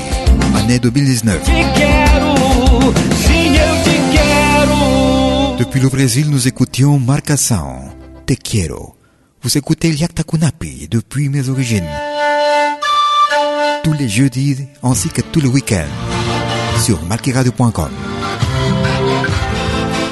année 0.54 0.78
2019. 0.78 1.44
Te 1.44 1.50
quero, 1.50 2.34
sim, 3.24 3.54
eu 3.54 3.82
te 3.84 3.96
quero. 4.12 5.56
Depuis 5.58 5.80
le 5.80 5.88
Brésil, 5.88 6.28
nous 6.28 6.46
écoutions 6.46 6.98
Marcação, 6.98 7.88
Te 8.26 8.34
Quiero. 8.34 8.96
Vous 9.42 9.56
écoutez 9.56 9.90
Liakta 9.90 10.24
Kunapi 10.24 10.88
depuis 10.90 11.30
mes 11.30 11.48
origines. 11.48 11.88
Tous 13.82 13.94
les 13.94 14.10
jeudis 14.10 14.58
ainsi 14.82 15.08
que 15.08 15.22
tous 15.22 15.40
les 15.40 15.48
week-ends 15.48 16.82
sur 16.84 17.02
malquiradio.com. 17.04 17.90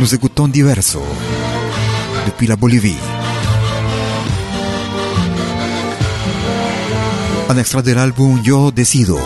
Nous 0.01 0.15
écoutons 0.15 0.49
Diverso 0.49 1.03
depuis 2.25 2.47
la 2.47 2.57
Bolivie. 2.57 2.97
Un 7.49 7.59
extra 7.61 7.81
del 7.81 7.99
álbum 7.99 8.43
Yo 8.43 8.73
Decido. 8.73 9.19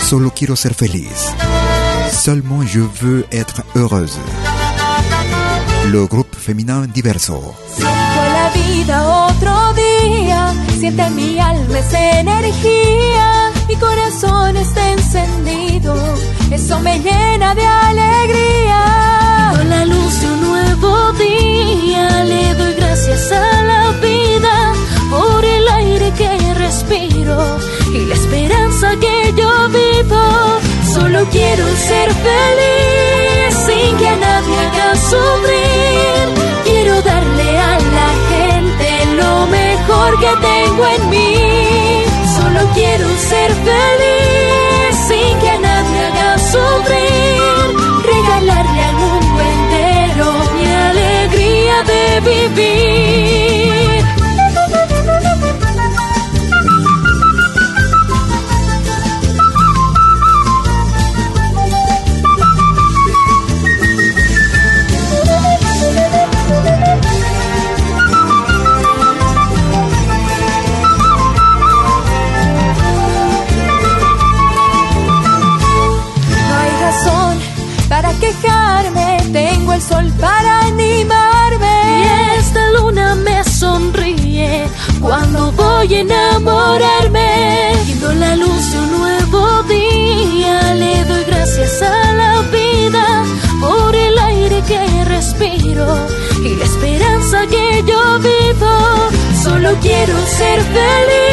Solo 0.00 0.32
quiero 0.34 0.56
ser 0.56 0.74
feliz. 0.74 1.34
Seulement 2.10 2.62
je 2.66 2.80
veux 2.80 3.26
être 3.30 3.62
heureuse. 3.74 4.18
Le 5.90 6.06
groupe 6.06 6.34
féminin 6.34 6.86
Diverso. 6.92 7.54
Siento 7.76 8.20
la 8.32 8.50
vida 8.54 9.26
otro 9.28 9.74
día, 9.74 10.54
siente 10.78 11.10
mi 11.10 11.38
alma 11.38 11.78
esa 11.78 12.20
energía, 12.20 13.52
mi 13.68 13.76
corazón 13.76 14.56
está 14.56 14.92
encendido, 14.92 15.94
eso 16.50 16.80
me 16.80 16.98
llena 17.00 17.54
de 17.54 17.66
alegría. 17.66 19.52
Con 19.56 19.68
la 19.68 19.84
luz 19.84 20.20
de 20.20 20.26
un 20.26 20.40
nuevo 20.40 21.12
día, 21.12 22.24
le 22.24 22.54
doy 22.54 22.74
gracias 22.74 23.30
a 23.32 23.62
la 23.62 23.90
vida 24.00 24.23
que 26.12 26.54
respiro 26.54 27.58
y 27.92 27.98
la 28.06 28.14
esperanza 28.14 28.90
que 29.00 29.32
yo 29.36 29.68
vivo. 29.68 30.24
Solo 30.94 31.24
quiero 31.30 31.64
ser 31.88 32.08
feliz 32.28 33.54
sin 33.66 33.96
que 33.96 34.08
a 34.08 34.16
nadie 34.16 34.56
haga 34.66 34.96
sufrir. 34.96 36.24
Quiero 36.64 37.02
darle 37.02 37.58
a 37.58 37.78
la 37.98 38.10
gente 38.32 38.88
lo 39.16 39.46
mejor 39.46 40.20
que 40.20 40.32
tengo 40.50 40.86
en 40.96 41.10
mí. 41.10 42.04
Solo 42.36 42.60
quiero 42.74 43.08
ser 43.30 43.50
feliz 43.68 44.96
sin 45.08 45.38
que 45.40 45.50
a 45.50 45.58
nadie 45.58 45.98
haga 46.06 46.38
sufrir. 46.38 47.66
Regalarle 48.12 48.82
al 48.90 48.96
mundo 49.04 49.40
entero 49.54 50.26
mi 50.54 50.66
alegría 50.66 51.76
de 51.82 52.20
vivir. 52.30 52.93
Para 80.20 80.60
animarme. 80.60 81.76
Y 82.00 82.38
esta 82.38 82.70
luna 82.72 83.14
me 83.14 83.44
sonríe 83.44 84.66
cuando 85.00 85.52
voy 85.52 85.94
a 85.94 86.00
enamorarme. 86.00 87.72
Viendo 87.86 88.12
la 88.14 88.36
luz 88.36 88.72
de 88.72 88.78
un 88.78 88.98
nuevo 88.98 89.62
día, 89.64 90.74
le 90.74 91.04
doy 91.04 91.24
gracias 91.24 91.82
a 91.82 92.14
la 92.14 92.42
vida 92.42 93.24
por 93.60 93.94
el 93.94 94.18
aire 94.18 94.62
que 94.66 95.04
respiro 95.04 95.86
y 96.44 96.54
la 96.56 96.64
esperanza 96.64 97.46
que 97.46 97.84
yo 97.86 98.18
vivo. 98.18 98.74
Solo 99.42 99.70
quiero 99.80 100.14
ser 100.26 100.60
feliz 100.60 101.23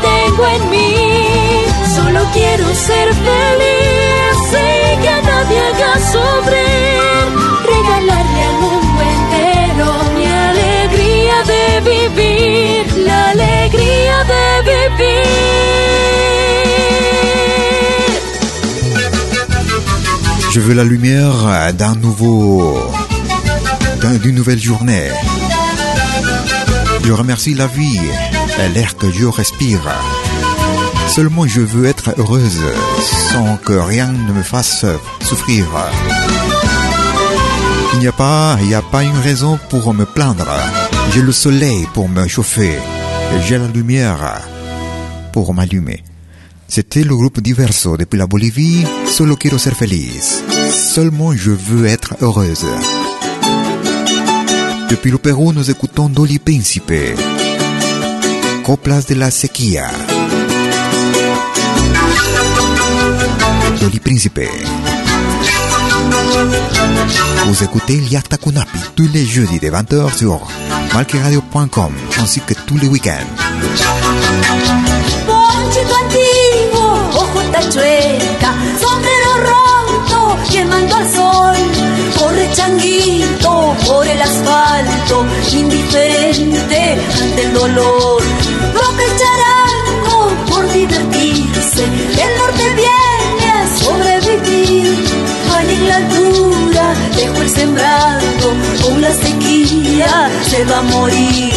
tengo 0.00 0.46
en 0.56 0.70
mí. 0.70 0.94
Solo 1.96 2.20
quiero 2.32 2.66
ser 2.74 3.08
feliz 3.14 4.34
sin 4.50 5.00
que 5.02 5.22
nadie 5.30 5.60
haga 5.68 5.94
sufrir. 6.12 7.24
Regalarle 7.72 8.40
al 8.50 8.56
mundo 8.64 9.00
entero 9.16 9.86
mi 10.16 10.26
alegría 10.50 11.36
de 11.52 11.62
vivir, 11.90 12.82
la 13.06 13.30
alegría 13.30 14.16
de 14.24 14.42
vivir. 14.70 15.24
Je 20.52 20.60
veux 20.60 20.74
la 20.74 20.84
lumière 20.84 21.72
d'un 21.74 21.96
nouveau, 21.96 22.78
d'un- 24.00 24.14
d'une 24.22 24.34
nouvelle 24.36 24.60
journée. 24.60 25.08
Je 27.04 27.12
remercie 27.12 27.54
la 27.54 27.66
vie 27.66 28.00
l'air 28.74 28.96
que 28.96 29.10
je 29.10 29.26
respire. 29.26 29.80
Seulement 31.08 31.46
je 31.46 31.60
veux 31.60 31.86
être 31.86 32.14
heureuse 32.18 32.60
sans 33.32 33.56
que 33.56 33.72
rien 33.72 34.12
ne 34.12 34.32
me 34.32 34.42
fasse 34.42 34.84
souffrir. 35.20 35.66
Il 37.92 38.00
n'y 38.00 38.08
a 38.08 38.12
pas, 38.12 38.56
il 38.60 38.66
n'y 38.66 38.74
a 38.74 38.82
pas 38.82 39.04
une 39.04 39.18
raison 39.18 39.58
pour 39.68 39.92
me 39.94 40.04
plaindre. 40.04 40.48
J'ai 41.12 41.22
le 41.22 41.32
soleil 41.32 41.86
pour 41.94 42.08
me 42.08 42.26
chauffer. 42.26 42.78
J'ai 43.46 43.58
la 43.58 43.68
lumière 43.68 44.40
pour 45.32 45.54
m'allumer. 45.54 46.02
C'était 46.66 47.04
le 47.04 47.14
groupe 47.14 47.40
Diverso 47.40 47.96
depuis 47.96 48.18
la 48.18 48.26
Bolivie. 48.26 48.84
Solo 49.06 49.36
quiero 49.36 49.58
ser 49.58 49.74
feliz. 49.74 50.42
Seulement 50.70 51.32
je 51.34 51.50
veux 51.50 51.86
être 51.86 52.16
heureuse. 52.20 52.66
Depuis 54.90 55.10
le 55.10 55.18
Pérou, 55.18 55.52
nous 55.52 55.70
écoutons 55.70 56.08
Dolly 56.08 56.38
Príncipe. 56.38 56.92
Coplas 58.64 59.06
de 59.06 59.14
la 59.14 59.30
sequía. 59.30 59.90
Dolly 63.78 64.00
Príncipe. 64.00 64.48
Vous 67.44 67.62
écoutez 67.62 67.96
Liakta 67.96 68.38
Kunapi 68.38 68.78
tous 68.96 69.08
les 69.12 69.26
jeudis 69.26 69.60
de 69.60 69.68
20h 69.68 70.16
sur 70.16 70.40
malqueradio.com 70.94 71.92
ainsi 72.18 72.40
que 72.40 72.54
tous 72.54 72.78
les 72.78 72.88
week-ends. 72.88 73.28
Ponchito 75.26 75.94
antiguo, 76.02 76.86
ojota 77.20 77.60
chueca, 77.70 78.54
sombrero 78.80 79.32
roto, 79.44 80.38
quemando 80.50 80.96
al 80.96 81.10
sol. 81.10 81.56
Corre 82.18 82.48
changuito 82.54 83.76
por 83.86 84.06
el 84.06 84.22
asfalto, 84.22 85.26
indiferente 85.52 86.98
ante 87.20 87.42
el 87.42 87.52
dolor. 87.52 88.33
Va 100.74 100.80
a 100.80 100.82
morir. 100.82 101.52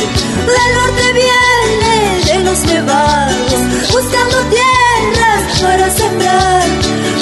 Del 0.47 0.69
norte 0.79 1.05
viene 1.21 1.95
de 2.25 2.39
los 2.45 2.59
nevados, 2.65 3.61
buscando 3.91 4.37
tierras 4.55 5.61
para 5.61 5.89
sembrar. 5.89 6.63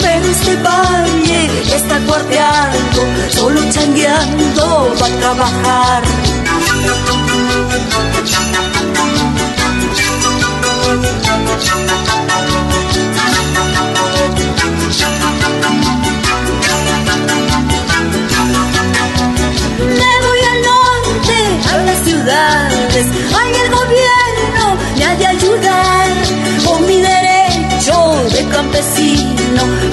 Pero 0.02 0.26
este 0.36 0.56
valle 0.58 1.42
está 1.76 2.00
cuarteando, 2.08 3.02
solo 3.30 3.62
changueando 3.72 4.96
va 5.02 5.08
a 5.08 5.20
trabajar. 5.22 6.04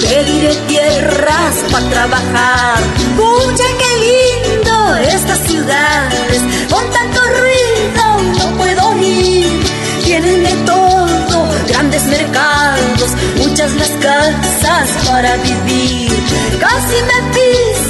Pediré 0.09 0.55
tierras 0.69 1.55
para 1.71 1.89
trabajar. 1.89 2.79
Pucha, 3.17 3.65
qué 3.81 3.91
lindo 4.07 4.97
estas 4.97 5.39
ciudades, 5.47 6.43
con 6.71 6.85
tanto 6.91 7.21
ruido 7.41 8.05
no 8.39 8.57
puedo 8.57 9.03
ir. 9.03 9.63
Tienen 10.05 10.43
de 10.45 10.55
todo, 10.67 11.49
grandes 11.69 12.05
mercados, 12.07 13.11
muchas 13.39 13.73
las 13.75 13.91
casas 13.91 14.89
para 15.07 15.37
vivir. 15.37 16.11
Casi 16.61 16.97
me 17.11 17.19
pisan 17.33 17.83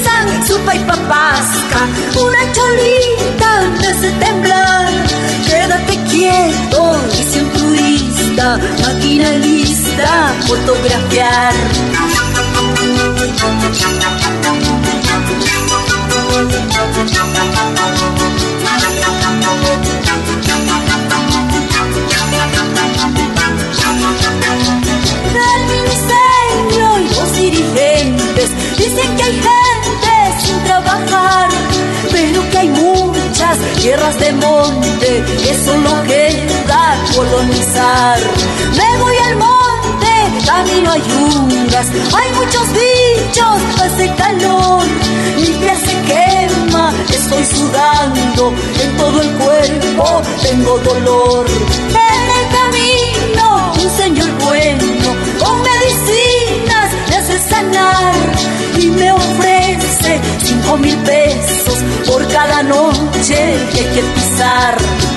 y 0.75 0.79
papasca, 0.79 1.79
una 2.15 2.51
cholita 2.53 3.61
me 3.79 3.87
hace 3.87 4.11
temblar. 4.11 4.87
Quédate 5.47 5.97
quieto, 6.09 6.99
dice 7.11 7.41
un 7.41 7.49
turista, 7.51 8.12
máquina 8.35 9.29
lista, 9.37 10.33
fotografiar. 10.47 11.53
El 25.35 25.61
ministerio 25.67 26.99
y 26.99 27.15
los 27.15 27.35
dirigentes 27.35 28.49
dicen 28.77 29.15
que 29.15 29.23
hay 29.23 29.33
gente 29.33 30.45
sin 30.45 30.63
trabajar, 30.63 31.49
pero 32.11 32.49
que 32.49 32.57
hay 32.57 32.69
muchas 32.69 33.57
tierras 33.79 34.19
de 34.19 34.31
monte 34.33 35.23
que 35.43 35.53
solo 35.65 36.03
colonizar. 37.15 38.19
Me 38.75 38.97
voy 38.97 39.17
al 39.17 39.35
monte, 39.37 40.45
camino 40.45 40.91
a 40.91 40.97
yungas, 40.97 41.87
hay 41.89 42.31
muchos 42.33 42.65
bichos, 42.73 43.57
hace 43.81 44.13
calor, 44.15 44.83
mi 45.37 45.47
piel 45.47 45.77
se 45.77 45.95
quema, 46.09 46.93
estoy 47.09 47.45
sudando, 47.45 48.53
en 48.81 48.97
todo 48.97 49.21
el 49.21 49.31
cuerpo 49.31 50.21
tengo 50.41 50.77
dolor. 50.79 51.45
En 51.89 52.25
el 52.39 52.45
camino, 52.59 53.73
un 53.83 53.97
señor 53.97 54.31
bueno, 54.43 55.15
con 55.39 55.61
medicinas 55.61 56.89
me 57.09 57.15
hace 57.17 57.39
sanar 57.49 58.13
y 58.79 58.87
me 58.87 59.11
ofrece 59.11 60.21
cinco 60.43 60.77
mil 60.77 60.97
pesos 60.97 61.79
por 62.07 62.27
cada 62.29 62.63
noche 62.63 63.57
que 63.73 63.79
hay 63.79 64.13
pisar. 64.15 65.12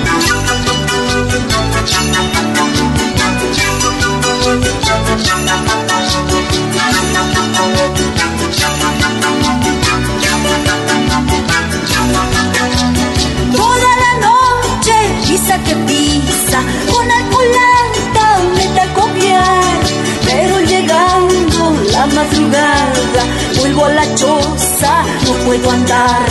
Madrugada, 22.17 23.23
vuelvo 23.59 23.85
a 23.85 23.89
la 23.89 24.15
choza, 24.15 24.93
no 25.25 25.33
puedo 25.45 25.69
andar. 25.69 26.27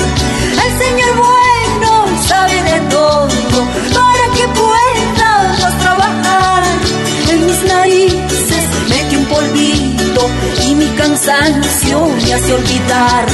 El 0.64 0.72
señor 0.82 1.12
bueno 1.16 1.90
sabe 2.28 2.56
de 2.70 2.78
todo, 2.96 3.28
para 3.98 4.24
que 4.36 4.44
pueda 4.60 5.30
trabajar. 5.82 6.62
En 7.30 7.46
mis 7.46 7.62
narices 7.72 8.64
mete 8.88 9.16
un 9.16 9.24
polvito 9.26 10.22
y 10.66 10.74
mi 10.74 10.88
cansancio 11.00 12.06
me 12.24 12.34
hace 12.34 12.52
olvidar. 12.52 13.26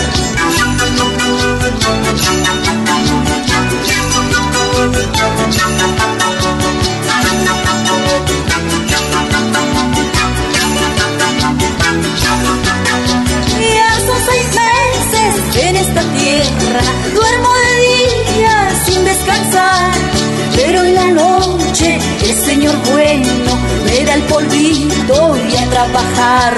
Señor 22.63 22.77
bueno 22.93 23.59
me 23.85 24.05
da 24.05 24.15
el 24.15 24.23
polvito 24.23 25.37
y 25.51 25.57
a 25.57 25.71
trabajar. 25.71 26.55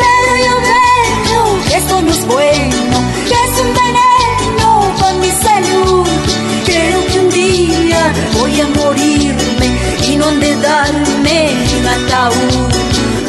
Pero 0.00 0.30
yo 0.44 0.54
veo 0.68 1.68
que 1.68 1.76
esto 1.78 2.00
no 2.00 2.10
es 2.10 2.26
bueno, 2.26 2.96
que 3.28 3.34
es 3.34 3.54
un 3.64 3.70
veneno 3.80 4.94
para 5.00 5.14
mi 5.14 5.30
salud. 5.30 6.06
Creo 6.64 7.06
que 7.06 7.18
un 7.18 7.30
día 7.30 8.12
voy 8.38 8.60
a 8.60 8.68
morirme 8.68 9.68
y 10.08 10.16
no 10.16 10.26
han 10.28 10.38
de 10.38 10.54
darme 10.56 11.50
un 11.78 11.86
ataúd. 11.96 12.72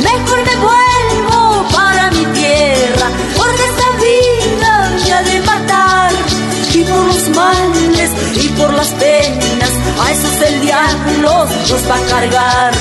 Mejor 0.10 0.40
me 0.50 0.56
vuelvo 0.68 1.66
para 1.72 2.12
mi 2.12 2.26
tierra, 2.26 3.08
porque 3.36 3.64
esta 3.72 3.88
vida 4.06 5.18
ha 5.18 5.24
de 5.24 5.40
matar. 5.42 6.12
Y 6.76 6.84
por 6.84 7.06
los 7.08 7.30
males 7.30 7.73
los 11.24 11.90
va 11.90 11.96
a 11.96 12.06
cargar. 12.10 12.74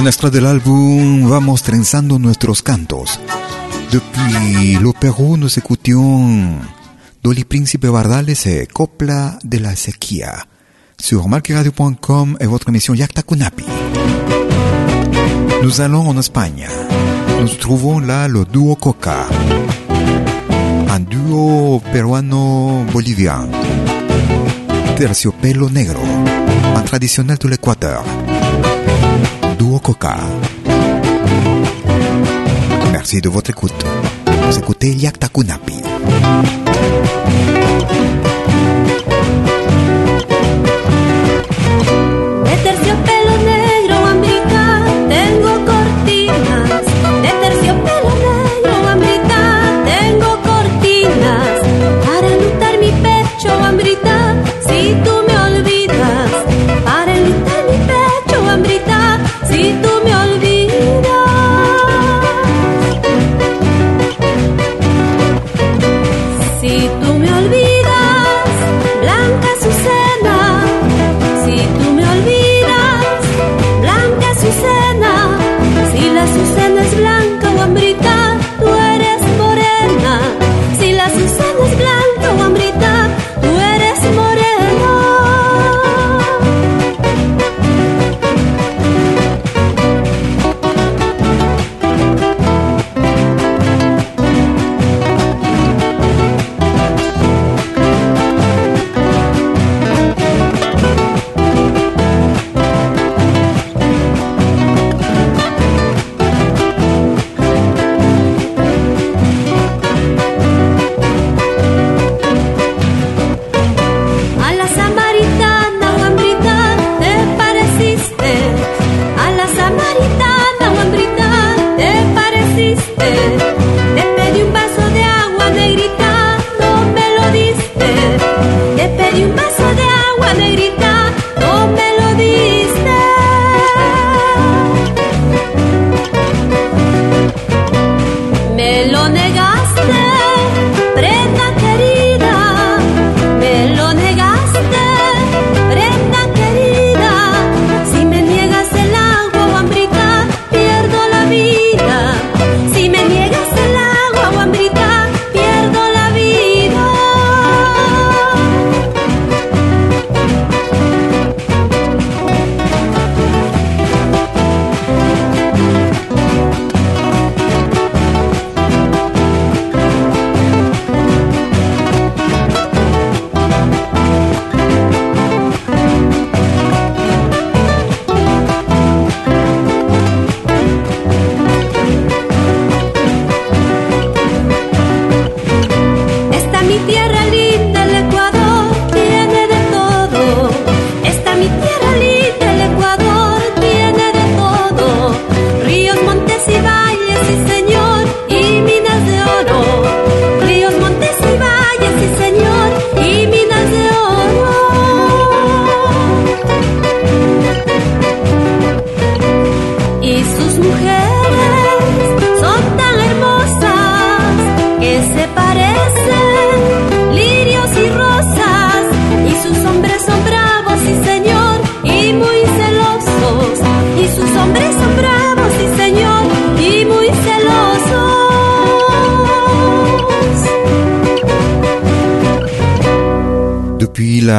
En 0.00 0.06
extra 0.06 0.30
del 0.30 0.46
álbum 0.46 1.28
vamos 1.28 1.62
trenzando 1.62 2.18
nuestros 2.18 2.62
cantos. 2.62 3.20
Depuis 3.92 4.78
le 4.80 4.94
Perú 4.98 5.36
nos 5.36 5.58
écoutions 5.58 6.58
Dolly 7.22 7.44
Príncipe 7.44 7.86
Bardales 7.86 8.46
et 8.46 8.66
Copla 8.66 9.38
de 9.44 9.58
la 9.58 9.76
Sequía. 9.76 10.46
Sur 10.96 11.28
marqueradio.com 11.28 12.38
et 12.40 12.46
votre 12.46 12.70
émission 12.70 12.94
Yakta 12.94 13.20
Kunapi. 13.20 13.66
Nous 15.62 15.82
allons 15.82 16.08
en 16.08 16.18
Espagne. 16.18 16.66
Nous 17.38 17.48
trouvons 17.48 17.98
là 17.98 18.26
le 18.26 18.46
duo 18.46 18.76
Coca. 18.76 19.26
Un 20.88 21.00
duo 21.00 21.82
peruano-bolivien. 21.92 23.50
Terciopelo 24.96 25.68
Negro. 25.68 26.00
Un 26.74 26.80
traditionnel 26.84 27.36
de 27.36 27.48
l'Équateur. 27.48 28.02
Duo 29.60 29.78
Coca. 29.78 30.16
Merci 32.92 33.20
de 33.20 33.28
votre 33.28 33.50
écoute. 33.50 33.74
Vous 34.46 34.58
écoutez 34.58 34.90
Yakta 34.94 35.28
Kunapi. 35.28 35.82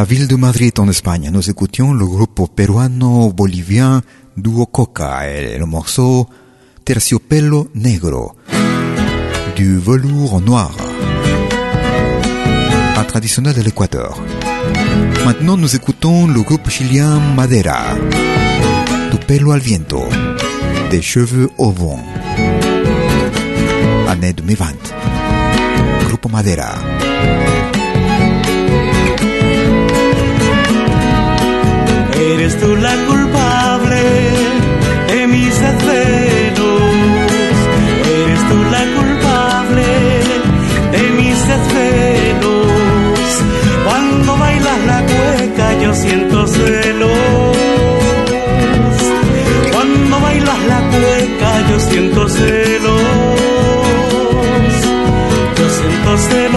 Ville 0.06 0.28
de 0.28 0.36
Madrid 0.36 0.72
en 0.80 0.88
Espagne, 0.88 1.30
nous 1.32 1.50
écoutions 1.50 1.94
le 1.94 2.06
groupe 2.06 2.50
peruano-bolivien 2.56 4.02
Duo 4.38 4.66
Coca 4.66 5.30
et 5.30 5.58
le 5.58 5.66
morceau 5.66 6.28
Terciopelo 6.86 7.70
Negro, 7.76 8.32
du 9.56 9.78
velours 9.78 10.42
noir, 10.42 10.72
un 12.98 13.04
traditionnel 13.04 13.54
de 13.54 13.62
l'Équateur. 13.62 14.20
Maintenant, 15.26 15.58
nous 15.58 15.76
écoutons 15.76 16.26
le 16.26 16.42
groupe 16.42 16.70
chilien 16.70 17.20
Madera, 17.36 17.96
Tu 19.12 19.18
pelo 19.28 19.52
al 19.52 19.60
viento, 19.60 20.04
des 20.90 21.02
cheveux 21.02 21.50
au 21.58 21.72
vent. 21.72 22.00
Année 24.08 24.34
2020. 24.34 24.66
Grupo 26.08 26.30
Madera. 26.30 26.91
Eres 32.52 32.64
tú 32.64 32.76
la 32.76 32.96
culpable 33.08 34.02
de 35.08 35.26
mis 35.28 35.58
desvelos. 35.58 36.82
Eres 38.04 38.50
tú 38.50 38.58
la 38.76 38.84
culpable 38.98 39.88
de 40.92 41.04
mis 41.16 41.38
desvelos. 41.48 42.68
Cuando 43.86 44.36
bailas 44.36 44.80
la 44.86 45.02
cueca 45.06 45.82
yo 45.82 45.94
siento 45.94 46.46
celos. 46.46 47.56
Cuando 49.72 50.20
bailas 50.20 50.60
la 50.68 50.80
cueca 50.90 51.70
yo 51.70 51.80
siento 51.80 52.28
celos. 52.28 53.02
Yo 55.58 55.70
siento 55.70 56.18
celos, 56.18 56.51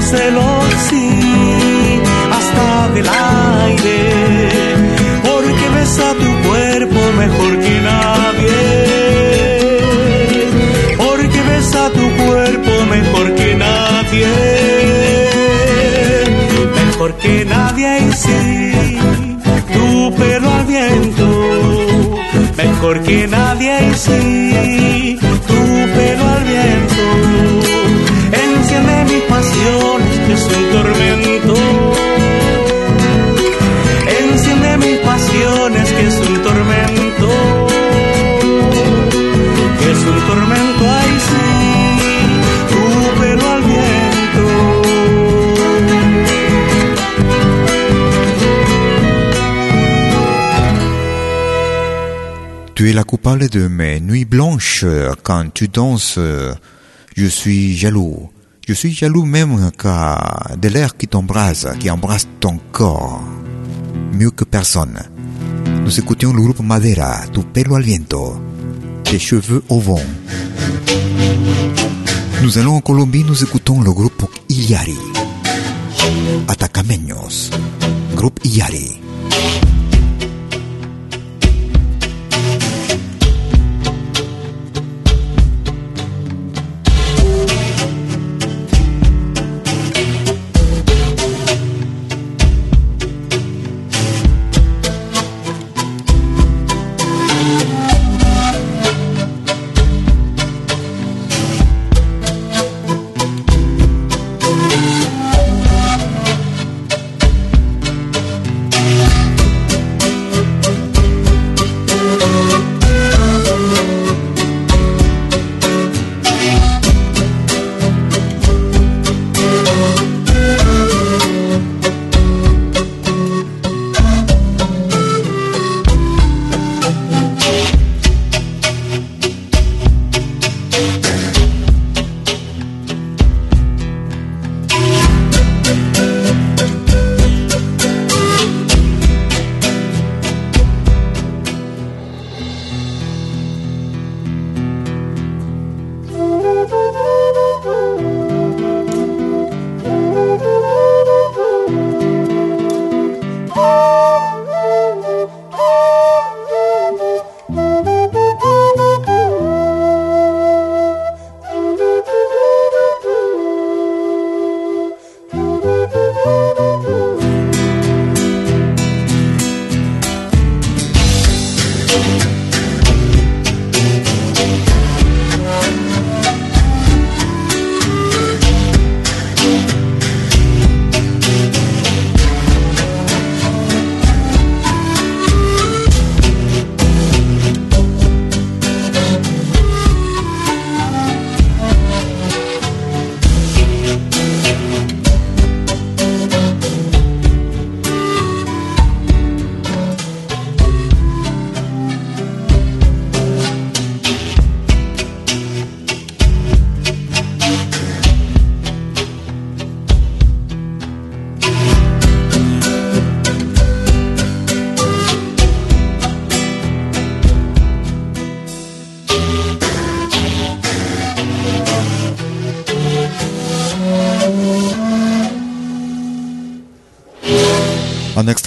Yo 0.00 0.06
siento 0.06 0.16
celos, 0.16 0.64
sí, 0.88 2.00
hasta 2.32 2.88
del 2.94 3.08
aire. 3.08 3.96
Porque 5.22 5.68
besa 5.74 6.14
tu 6.14 6.48
cuerpo 6.48 7.00
mejor 7.18 7.58
que 7.60 7.80
nadie. 7.80 8.58
Porque 10.96 11.42
besa 11.42 11.90
tu 11.90 12.24
cuerpo 12.24 12.70
mejor 12.86 13.34
que 13.34 13.54
nadie. 13.56 14.26
Mejor 16.86 17.14
que 17.16 17.44
nadie 17.44 17.98
y 18.00 18.12
sí, 18.12 18.98
tu 19.72 20.14
pelo 20.16 20.50
al 20.50 20.64
viento. 20.66 21.26
Mejor 22.56 23.02
que 23.02 23.26
nadie 23.28 23.90
y 23.90 23.94
sí, 23.94 25.18
es 30.40 30.56
un 30.56 30.70
tormento. 30.72 31.54
Enciende 34.20 34.76
mis 34.78 34.98
pasiones 34.98 35.92
que 35.92 36.06
es 36.06 36.16
un 36.28 36.42
tormento. 36.42 37.28
Que 39.78 39.90
es 39.92 39.98
un 40.12 40.20
tormento, 40.28 40.82
ay 41.00 41.12
sí, 41.28 41.46
tu 42.70 42.82
pelo 43.20 43.50
al 43.50 43.62
viento. 43.62 44.44
Tu 52.74 52.84
es 52.86 52.94
la 52.94 53.04
coupable 53.04 53.48
de 53.48 53.68
mes 53.68 54.00
nuits 54.00 54.28
blanches 54.28 55.16
quand 55.22 55.52
tu 55.52 55.68
danses. 55.68 56.18
Je 57.16 57.26
suis 57.26 57.76
jaloux. 57.76 58.30
Je 58.70 58.74
suis 58.76 58.92
jaloux 58.94 59.24
même 59.24 59.72
car 59.76 60.52
de 60.56 60.68
l'air 60.68 60.96
qui 60.96 61.08
t'embrasse, 61.08 61.66
qui 61.80 61.90
embrasse 61.90 62.28
ton 62.38 62.56
corps. 62.70 63.20
Mieux 64.12 64.30
que 64.30 64.44
personne. 64.44 64.96
Nous 65.82 65.98
écoutions 65.98 66.32
le 66.32 66.40
groupe 66.40 66.60
Madera, 66.60 67.22
Tu 67.32 67.40
pelo 67.40 67.74
al 67.74 67.82
viento, 67.82 68.40
tes 69.02 69.18
cheveux 69.18 69.64
au 69.70 69.80
vent. 69.80 70.06
Nous 72.42 72.58
allons 72.58 72.76
en 72.76 72.80
Colombie, 72.80 73.24
nous 73.24 73.42
écoutons 73.42 73.80
le 73.80 73.90
groupe 73.90 74.24
Iliari. 74.48 74.98
Atacameños. 76.46 77.50
Groupe 78.14 78.38
Iliari. 78.44 79.00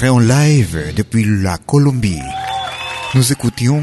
Extrait 0.04 0.10
en 0.10 0.20
live 0.20 0.93
depuis 0.97 1.24
la 1.24 1.58
Colombie. 1.58 2.20
Nous 3.16 3.32
écoutions 3.32 3.82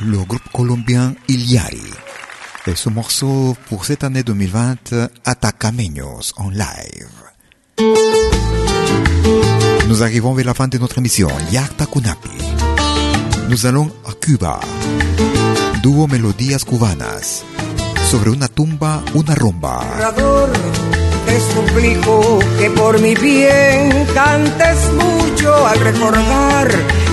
le 0.00 0.18
groupe 0.18 0.48
colombien 0.52 1.16
Iliari 1.26 1.82
Et 2.68 2.76
ce 2.76 2.90
morceau 2.90 3.56
pour 3.68 3.86
cette 3.86 4.04
année 4.04 4.22
2020, 4.22 4.94
Atacameños 5.24 6.32
en 6.36 6.48
live. 6.48 7.08
Nous 9.88 10.04
arrivons 10.04 10.32
vers 10.32 10.46
la 10.46 10.54
fin 10.54 10.68
de 10.68 10.78
notre 10.78 10.98
émission, 10.98 11.28
Yarta 11.50 11.86
Kunapi. 11.86 12.30
Nous 13.48 13.66
allons 13.66 13.90
à 14.06 14.12
Cuba. 14.12 14.60
Duo 15.82 16.06
Melodías 16.06 16.62
Cubanas. 16.64 17.42
Sobre 18.14 18.30
una 18.30 18.46
tumba, 18.46 19.02
una 19.14 19.34
rumba. 19.34 19.80
Te 21.26 21.40
suplico 21.52 22.38
que 22.60 22.70
por 22.70 23.00
mi 23.00 23.12
bien 23.16 24.06
cantes 24.14 24.78
mucho 24.92 25.66
al 25.66 25.80
recordar 25.80 26.68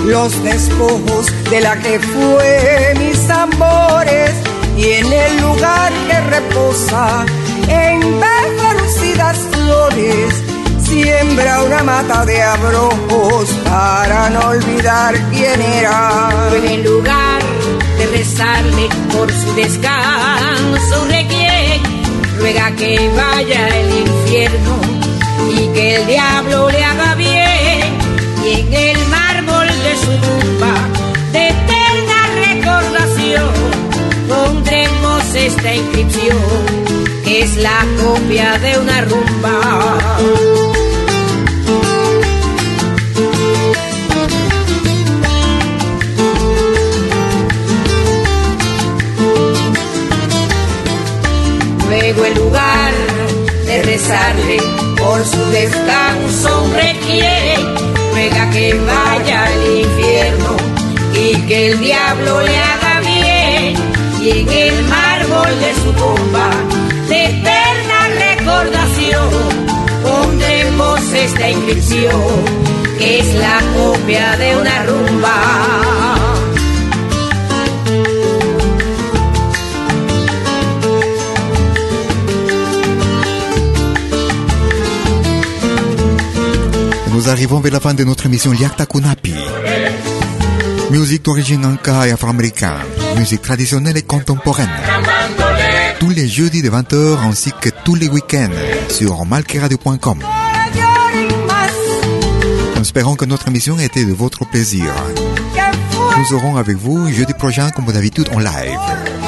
los 0.06 0.44
despojos 0.44 1.26
de 1.50 1.62
la 1.62 1.76
que 1.80 2.00
fue 2.00 2.94
mis 3.00 3.30
amores 3.32 4.30
y 4.78 4.84
en 4.84 5.12
el 5.12 5.42
lugar 5.42 5.92
que 6.08 6.22
reposa 6.36 7.26
en 7.68 8.00
vez 8.00 8.62
de 8.62 8.82
lucidas 8.84 9.38
flores 9.54 10.36
siembra 10.84 11.64
una 11.64 11.82
mata 11.82 12.26
de 12.26 12.44
abrojos 12.44 13.50
para 13.64 14.30
no 14.30 14.50
olvidar 14.50 15.16
quién 15.32 15.62
era. 15.64 16.30
En 16.54 16.68
el 16.68 16.84
lugar 16.84 17.31
por 19.12 19.32
su 19.32 19.56
descanso, 19.56 21.02
un 21.02 21.10
requiem, 21.10 21.82
ruega 22.38 22.72
que 22.76 23.10
vaya 23.16 23.66
al 23.66 23.98
infierno 23.98 24.80
y 25.58 25.68
que 25.74 25.96
el 25.96 26.06
diablo 26.06 26.70
le 26.70 26.84
haga 26.84 27.16
bien. 27.16 27.98
Y 28.46 28.60
en 28.60 28.74
el 28.74 29.08
mármol 29.08 29.68
de 29.68 29.96
su 29.96 30.12
tumba, 30.26 30.74
de 31.32 31.48
eterna 31.48 32.20
recordación, 32.46 33.54
pondremos 34.30 35.36
esta 35.36 35.74
inscripción, 35.74 36.38
que 37.24 37.42
es 37.42 37.58
la 37.58 37.86
copia 38.04 38.60
de 38.60 38.78
una 38.78 39.02
rumba. 39.02 40.20
Luego 52.14 52.26
el 52.26 52.36
lugar 52.36 52.94
de 53.66 53.84
rezarle 53.84 54.58
por 54.98 55.26
su 55.26 55.46
descanso 55.52 56.64
un 56.64 56.74
requiere, 56.74 57.56
ruega 58.12 58.50
que 58.50 58.74
vaya 58.74 59.46
al 59.46 59.78
infierno 59.80 60.58
y 61.14 61.36
que 61.48 61.68
el 61.68 61.80
diablo 61.80 62.42
le 62.42 62.58
haga 62.58 63.00
bien 63.00 63.76
y 64.22 64.30
en 64.30 64.50
el 64.50 64.84
mármol 64.84 65.60
de 65.60 65.74
su 65.76 65.94
tumba 65.94 66.50
de 67.08 67.26
eterna 67.26 68.08
recordación 68.20 69.30
pondremos 70.04 71.00
esta 71.14 71.50
inscripción 71.50 72.22
que 72.98 73.20
es 73.20 73.36
la 73.36 73.62
copia 73.76 74.38
de 74.38 74.58
una 74.58 74.84
rumba. 74.84 76.21
Nous 87.22 87.30
arrivons 87.30 87.60
vers 87.60 87.74
la 87.74 87.80
fin 87.80 87.94
de 87.94 88.04
notre 88.04 88.26
émission 88.26 88.52
Liakta 88.52 88.88
Kunapi. 88.88 89.36
Musique 90.90 91.24
d'origine 91.24 91.64
anka 91.68 92.08
et 92.08 92.12
afro-américaine, 92.12 92.72
musique 93.16 93.44
traditionnelle 93.44 93.96
et 93.96 94.02
contemporaine. 94.02 94.72
Tous 96.00 96.10
les 96.10 96.28
jeudis 96.28 96.64
de 96.64 96.72
20h 96.72 97.20
ainsi 97.20 97.52
que 97.62 97.70
tous 97.86 97.94
les 97.94 98.08
week-ends 98.08 98.50
sur 98.90 99.24
malkiradio.com. 99.24 100.18
Nous 102.76 102.82
espérons 102.82 103.16
que 103.16 103.26
notre 103.26 103.50
émission 103.50 103.78
a 103.78 103.84
été 103.84 104.04
de 104.04 104.14
votre 104.14 104.50
plaisir. 104.50 104.92
Nous 106.18 106.36
aurons 106.36 106.58
avec 106.58 106.78
vous 106.78 107.08
jeudi 107.12 107.34
prochain 107.36 107.70
comme 107.70 107.86
d'habitude 107.86 108.30
en 108.34 108.40
live. 108.40 109.21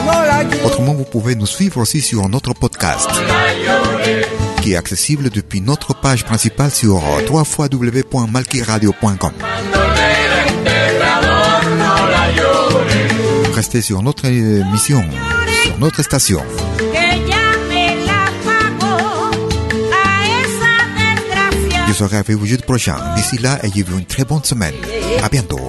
Autrement, 0.66 0.94
vous 0.94 1.06
pouvez 1.06 1.36
nous 1.36 1.46
suivre 1.46 1.82
aussi 1.82 2.02
sur 2.02 2.28
notre 2.30 2.54
podcast 2.54 3.10
qui 4.64 4.74
est 4.74 4.78
accessible 4.78 5.30
depuis 5.30 5.60
notre 5.60 5.94
page 5.94 6.24
principale 6.24 6.72
sur 6.72 7.02
www.malkiradio.com. 7.30 9.32
Restez 13.54 13.82
sur 13.82 14.02
notre 14.02 14.24
émission, 14.26 15.04
sur 15.64 15.78
notre 15.80 16.02
station. 16.02 16.42
Je 21.88 21.94
serai 21.94 22.18
avec 22.18 22.38
vous 22.38 22.46
jeudi 22.46 22.64
prochain. 22.64 22.96
D'ici 23.16 23.38
là, 23.38 23.60
ayez-vous 23.64 24.00
une 24.00 24.06
très 24.06 24.24
bonne 24.24 24.44
semaine. 24.44 24.74
À 25.22 25.30
bientôt. 25.30 25.60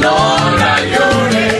No 0.00 0.56
la 0.56 1.59